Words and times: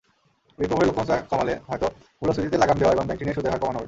ঋণপ্রবাহের 0.61 0.87
লক্ষ্যমাত্রা 0.89 1.17
কমালে 1.31 1.53
হয়তো 1.69 1.87
মূল্যস্ফীতিতে 2.19 2.61
লাগাম 2.61 2.77
দেওয়া 2.81 2.95
এবং 2.95 3.05
ব্যাংকঋণের 3.07 3.35
সুদের 3.37 3.51
হার 3.51 3.61
কমানো 3.61 3.69
যাবে। 3.69 3.79